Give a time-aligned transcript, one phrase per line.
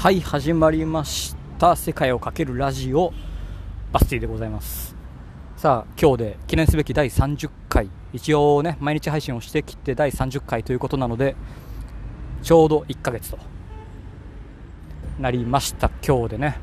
[0.00, 1.74] はい始まりました。
[1.74, 3.12] 世界をかけるラジオ
[3.90, 4.94] バスティでございます。
[5.56, 7.90] さあ今日で記念すべき第30回。
[8.12, 11.34] 一応ね毎日配信をしてきて第30回ということなので
[12.44, 13.38] ちょうど1ヶ月と
[15.18, 15.90] なりました。
[16.06, 16.60] 今日でね。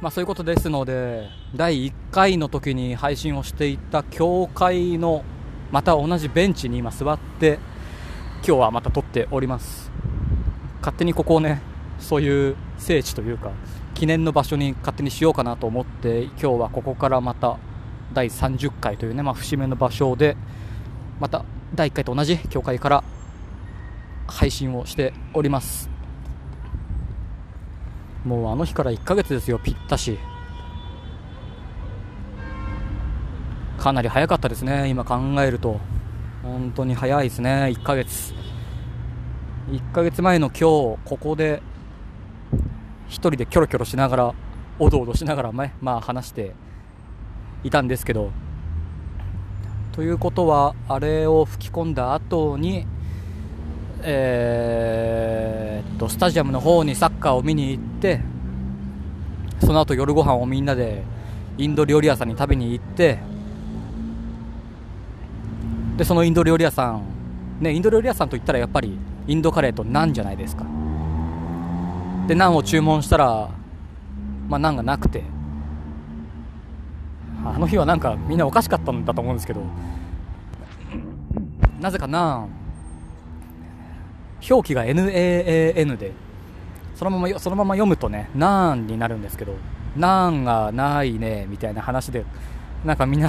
[0.00, 5.22] まあそういうことですので第1回の時に配信をしていた教会の
[5.70, 7.60] また同じベンチに今座って
[8.42, 9.90] 今日はまた撮っております。
[10.80, 11.60] 勝手にここをね
[11.98, 13.50] そういう聖地というか
[13.94, 17.58] 記念の場所に勝手にしようかなと思って今日はここからまた
[18.14, 20.38] 第30回というね、まあ、節目の場所で
[21.20, 23.04] また第1回と同じ教会から
[24.26, 25.90] 配信をしております。
[28.24, 30.18] もうあの日から1ヶ月ですよぴったし。
[33.78, 35.78] かなり早かったですね今考えると。
[36.42, 37.72] 本当に早いですね。
[37.76, 38.34] 1ヶ月。
[39.70, 40.60] 1ヶ月前の今日
[41.04, 41.62] ここで
[43.08, 44.34] 1人でキョロキョロしながら
[44.78, 46.54] おどおどしながら、ね、まあ話して
[47.62, 48.30] いたんですけど。
[49.92, 52.86] ということはあれを吹き込んだ後に
[54.02, 58.20] えー、っとスタジアムの方にサッカーを見に行って
[59.60, 61.02] その後夜ご飯をみんなで
[61.58, 63.18] インド料理屋さんに食べに行って
[66.00, 67.02] でそのインド料理屋さん、
[67.60, 70.64] ね、インド料理屋さんといったらやっぱりインドカレーとナンじゃないですか。
[72.26, 73.50] でナンを注文したら、
[74.48, 75.22] まあ、ナンがなくて。
[77.44, 79.60] あの日はなんかみんなおかしかったんだと思うんですけど。
[81.78, 82.48] なぜかナン。
[84.50, 86.12] 表記が NAAN で。
[86.94, 89.54] そのままそのまま読むとねナーンになるんですけど。
[89.98, 92.24] ナーンがないねみたいな話で。
[92.86, 93.28] なんかみんな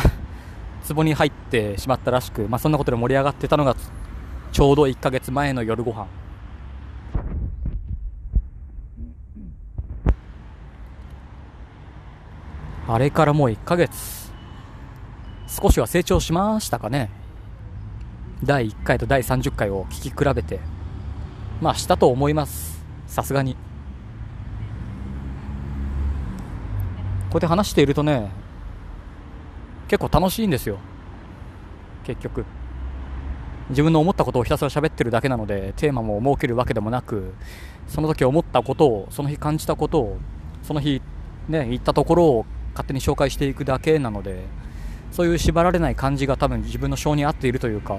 [0.87, 3.75] 壺に入ってしまったらしく、まあ、そんなことで盛り上がってたのが
[4.51, 6.07] ちょうど1ヶ月前の夜ご飯。
[12.87, 14.31] あれからもう1ヶ月。
[15.47, 17.09] 少しは成長しましたかね。
[18.43, 20.59] 第1回と第30回を聞き比べて。
[21.61, 22.83] まあしたと思います。
[23.07, 23.55] さすがに。
[27.31, 28.29] こうやって話しているとね
[29.91, 30.77] 結構楽しいんですよ。
[32.05, 32.45] 結局。
[33.71, 37.33] 自分の思ったことをひたすら喋ってるだけなのでテーマも設けるわけでもなく
[37.87, 40.17] その時思ったことをその日感じたことを
[40.63, 41.01] その日
[41.47, 44.45] ね行ったところを勝手に紹介していくだけなので
[45.11, 47.97] そういう縛られない感じが多分自分の性に合っているというか。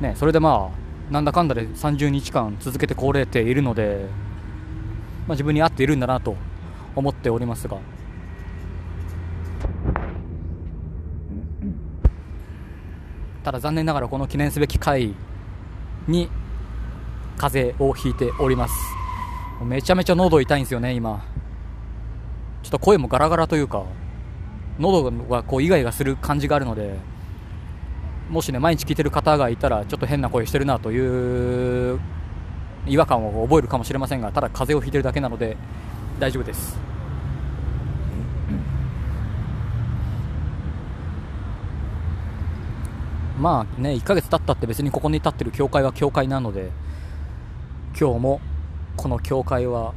[0.00, 0.72] ねそれでま
[1.10, 4.06] あなんだかんだで30日間続けてこれているので、
[5.28, 6.36] まあ、自分に合っているんだなと
[6.96, 7.91] 思っておりますが。
[13.44, 15.14] ただ残念ながらこの記念すべき回
[16.06, 16.28] に
[17.36, 18.74] 風邪をひいております。
[19.64, 21.24] めちゃめちゃ喉痛いんですよね今。
[22.62, 23.84] ちょっと声もガラガラというか
[24.78, 26.96] 喉がこうイガイガする感じがあるので
[28.30, 32.00] もしね毎日聞いてる方がいたらちょっと変な声してるなという
[32.86, 35.56] 違和感を覚えるかもしれませんがただ風邪をひいてるだけなので
[36.18, 36.91] 大丈夫です。
[43.38, 46.70] まあね1ヶ月経ったって別にここに立ってる教会は教会なので
[47.98, 48.40] 今日も
[48.96, 49.94] この教会は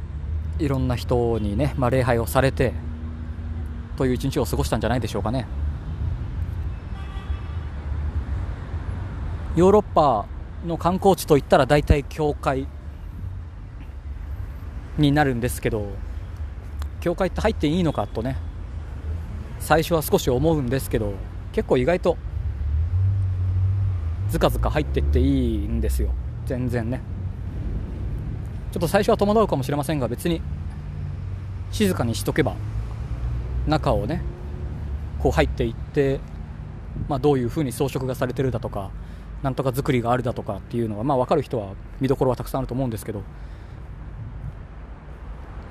[0.58, 2.72] いろんな人にね、まあ、礼拝をされて
[3.96, 5.46] という一日を過ごしたんじゃないでしょうかね。
[9.56, 10.26] ヨーロッパ
[10.66, 12.66] の観光地といったら大体教会
[14.98, 15.88] になるんですけど
[17.00, 18.36] 教会って入っていいのかとね
[19.58, 21.14] 最初は少し思うんですけど
[21.52, 22.18] 結構意外と
[24.28, 26.10] ずかずか入っていっていいんですよ。
[26.46, 27.00] 全然ね。
[28.72, 30.42] ちょっと最初は戸惑うかもしれませんが別に
[31.72, 32.54] 静かにしとけば
[33.66, 34.22] 中をね
[35.18, 36.20] こう入っていって、
[37.08, 38.90] まあ、どういうふうに装飾がされてるだとか
[39.42, 43.22] なんとか作りがあるだとかっていうのが、まあ、分かる人は見どころはたくさんあると思うんですけど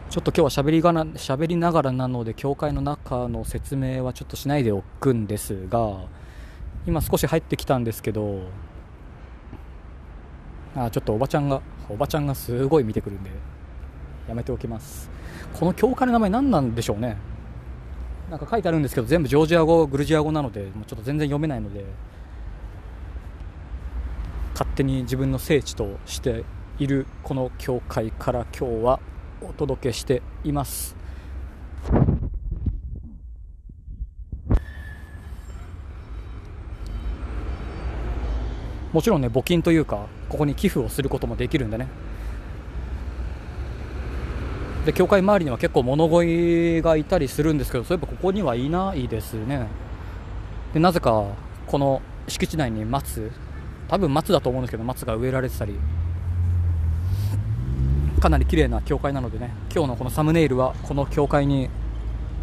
[0.09, 6.05] ちょっと今日は喋りがな喋りながらなので教会の中の説明はちょっとしないでおくんですが
[6.87, 8.41] 今少し入ってきたんですけど
[10.75, 13.31] あちょっとおばちゃんがおばちゃんがすごい見てくるんで
[14.27, 15.09] やめておきます。
[15.53, 17.17] この教会の名前何なんでしょうね。
[18.29, 21.85] なんか書いてあるんですけど全部ジョージア語グルジア語なのでもうちょっと全然読めないので
[24.53, 26.43] 勝手に自分の聖地として
[26.79, 28.99] いるこの教会から今日は
[29.41, 30.95] お届けしています。
[38.95, 41.87] もちろんね募金というかここに寄付をすることもできるんでね。
[44.85, 49.67] で教会周りには結構物乞いがいたりするんですけどそういえばここにはいないですね
[50.73, 51.25] でなぜか
[51.65, 53.31] この敷地内に松
[53.87, 55.73] 多分松だと思うんですけど松が植えられてたり
[58.21, 61.67] かなり綺麗な教会なのでね今日のこのサムネイルはこの教会に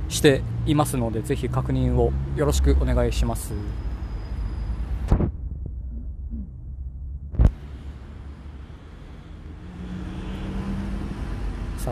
[0.08, 3.54] していますのでぜひ確認をよろしくお願いします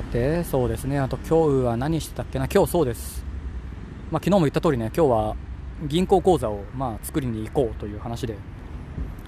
[0.01, 0.99] さてそうですね。
[0.99, 2.49] あと今日は何してたっけな？
[2.49, 3.23] 今日そうです。
[4.11, 5.37] まあ昨日も言った通りね今日は
[5.87, 8.37] 銀行口座をまあ作りに行こうという話で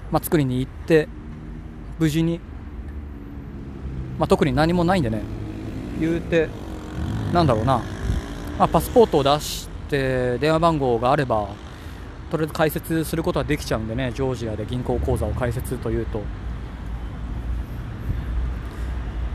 [0.09, 1.07] まあ作りに行って
[1.99, 2.39] 無事に
[4.17, 5.21] まあ特に何もないんでね
[5.99, 6.49] 言うて
[7.31, 7.83] なんだろうな。
[8.57, 11.49] まあ、パスポートを出して電話番号があれば
[12.31, 16.23] とりあえず開設することはできちゃうんでねジョージアで銀行口座を開設というと。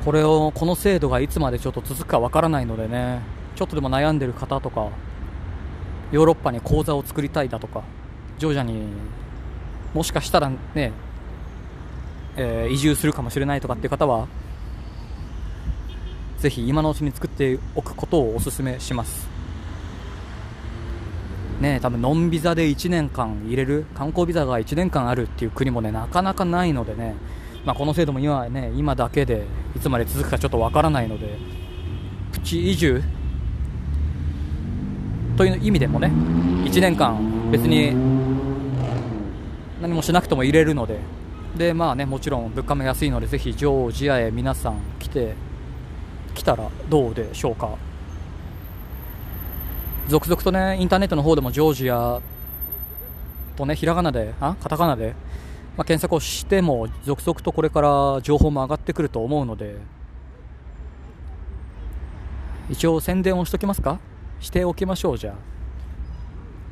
[0.09, 3.21] これをこの制度がいつまでちょっと続くかわからないのでね
[3.57, 4.89] ちょっとでも悩んでる方とか
[6.13, 7.83] ヨーロッパに口座を作りたいだとか
[8.39, 8.87] ジョージアに
[9.93, 10.93] もしかしたらね、
[12.39, 14.29] えー、移住するかもしれないとかっていう方は
[16.39, 19.29] ぜひ今のうちに作っておくことをお勧めします。
[21.61, 27.15] ね多分ノンビザで1年間入れる観光ビザが1年間あるっていう国もねなかなかないのでね、
[27.69, 29.45] まあ、この制度も今,、ね、今だけで
[29.77, 31.37] いつまで続くかちょっとわからないので
[32.33, 33.03] プチ移住？
[35.37, 36.09] という意味でもね
[36.65, 37.95] 1年間別に
[39.83, 40.99] 何もしなくても入れるので
[41.59, 45.35] でまあねもちろん物価も安いのでぜひジョージアへ皆さん来て
[46.35, 47.77] 来たらどうでしょうか。
[50.09, 52.23] 続々とねインターネットの方でもジョージア
[53.57, 55.15] とねひらがなであカタカナで、
[55.79, 59.77] まあ、検索をしても続々とこれから情報も上がってくると思うので
[62.69, 64.01] 一応宣伝をしときますか？
[64.41, 65.35] しておきましょうじゃあ。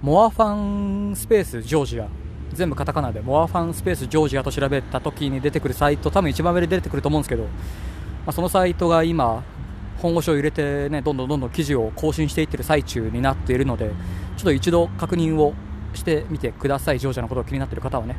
[0.03, 2.08] モアファンスペースジョージア。
[2.53, 3.20] 全部カタカナで。
[3.20, 6.11] モアファンスペースジョージアと調べた時に出てくるサイト。
[6.11, 7.49] 多分一番上で出てくると思うんですけど、ま
[8.26, 9.43] あ、そのサイトが今
[9.99, 13.91] 本腰を入れてねどんどんどんどん記事を更新していってる最中になっているので
[14.37, 15.55] ちょっと一度確認を
[15.94, 16.99] してみてください。
[16.99, 18.17] ジョージアのことが気になっている方はね。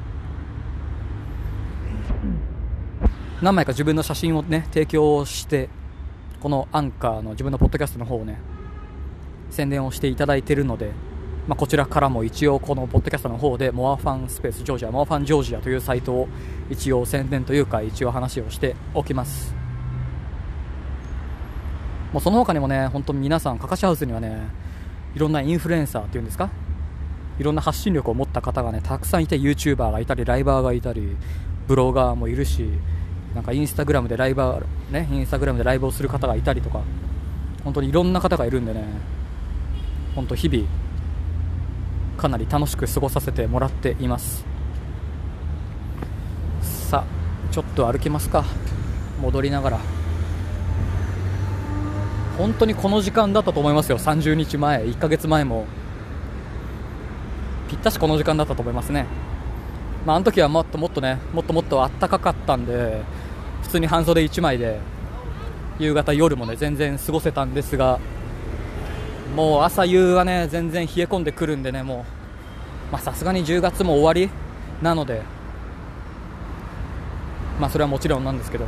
[3.42, 5.70] 何枚か自分の写真をね提供して
[6.42, 8.40] このアンカーの自分のポッドキャストの方をね
[9.50, 10.92] 宣伝をしていただいているので、
[11.48, 16.28] まあ、こちらからも一応このポッドキャストの方でモアファンスペースジョージアモアファンジョージアというサイトを
[16.70, 19.58] 一応宣伝というか一応話をしておきます。
[22.14, 24.48] もうその他にもね、本当皆さん、カカシハウスにはね、
[25.14, 26.50] いろんなインフルエンサーっていうんですか、
[27.38, 31.18] いろんな発信力を持った方がね、たくさんいて、YouTuber がいたり、ライバーがいたり、
[31.68, 32.70] ブロガーもいるし、
[33.36, 36.82] なんかインスタグラムでライバー、ね、インスタグラムでライブをする方がいたりとか、
[37.64, 38.84] 本当にいろんな方がいるんでね、
[40.16, 40.68] 本当日々、
[42.18, 44.46] かなり楽しく過ごさせてもらっています。
[46.62, 48.44] さあ、ちょっと歩きますか。
[49.22, 49.80] 戻りながら。
[52.38, 55.66] 本当にこの時間だったと思いますよ、30日前、1ヶ月前も、
[57.68, 59.08] ぴったしこの時間だったと思いますね、
[60.08, 63.02] まあ、あの時はもっともっとね、もっともっと暖かかったんで、
[63.64, 64.80] 普通に半袖1枚で、
[65.80, 68.00] 夕方、夜もね、全然過ごせたんですが、
[69.36, 72.06] もう朝夕はね、全然冷え込んでくるんでね、も
[72.94, 74.30] う、さすがに10月も終わり
[74.82, 75.24] なので、
[77.60, 78.66] まあ、それはもちろんなんですけど、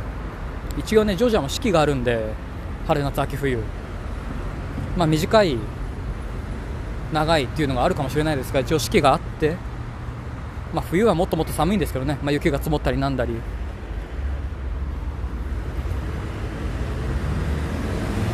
[0.76, 2.34] 一応ね、ジョージアも四季があるんで、
[2.86, 3.58] 春夏秋冬
[4.94, 5.56] まあ短い
[7.14, 9.56] 長いっていうのがあるかもしれないですが一応四季があって、
[10.72, 13.32] まあ、冬はもっともっと寒いんですけどね、まあ、雪が積もったりなんだり。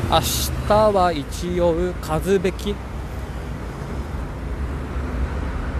[0.08, 0.20] 明
[0.68, 2.74] 日は一応数べき。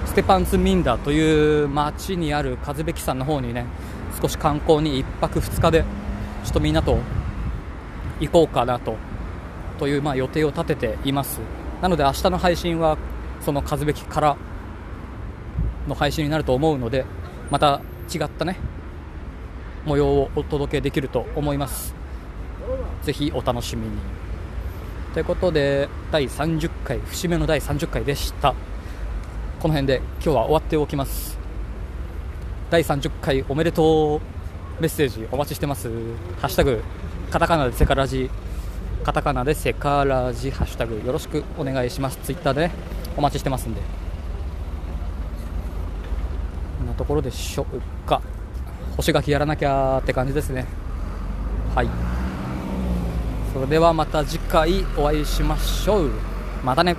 [0.07, 3.67] ステパンツミンダという町にある数べき山の方にね
[4.21, 5.85] 少し観光に1泊2日で
[6.43, 6.99] ちょっとみんなと
[8.19, 8.97] 行こうかなと。
[9.79, 11.39] というまあ予定を立てています。
[11.83, 12.97] なので明日の配信は
[13.43, 14.37] その数べきから
[15.87, 17.05] の配信になると思うので
[17.51, 17.81] また
[18.13, 18.57] 違ったね
[19.85, 21.95] 模様をお届けできると思います。
[23.03, 23.93] ぜひお楽しみに。
[25.15, 28.55] ということで第30回節目の第30回でした。
[29.61, 31.39] この辺で今日は終わっておきます。
[32.69, 35.89] 第30回おめでとうメッセージお待ちしてます。
[36.41, 36.83] ハッシュタグ
[37.31, 38.29] カタカナでセカラジ。
[39.05, 40.51] カタカナでセカラジ。
[40.51, 42.19] ハッシュタグよろしくお願いします。
[42.25, 42.75] ツイッターで、ね、
[43.17, 44.06] お待ちしてますんで。
[46.97, 48.21] ところでしょうか。
[48.97, 50.67] 干し柿やらなきゃって感じですね。
[51.75, 51.89] はい。
[53.53, 56.11] それではまた次回お会いしましょう。
[56.65, 56.97] またね。